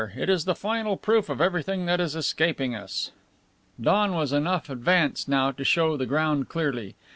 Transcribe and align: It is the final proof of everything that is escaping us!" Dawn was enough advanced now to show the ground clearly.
It 0.15 0.31
is 0.31 0.45
the 0.45 0.55
final 0.55 0.97
proof 0.97 1.29
of 1.29 1.39
everything 1.39 1.85
that 1.85 1.99
is 1.99 2.15
escaping 2.15 2.73
us!" 2.73 3.11
Dawn 3.79 4.15
was 4.15 4.33
enough 4.33 4.67
advanced 4.67 5.29
now 5.29 5.51
to 5.51 5.63
show 5.63 5.95
the 5.95 6.07
ground 6.07 6.49
clearly. 6.49 6.95